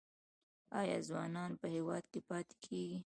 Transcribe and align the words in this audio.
آیا 0.79 0.97
ځوانان 1.09 1.51
په 1.61 1.65
هیواد 1.75 2.03
کې 2.11 2.19
پاتې 2.29 2.55
کیږي؟ 2.63 2.99